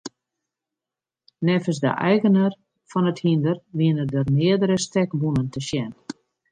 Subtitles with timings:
[1.49, 2.51] Neffens de eigener
[2.91, 5.91] fan it hynder wiene der meardere stekwûnen te sjen.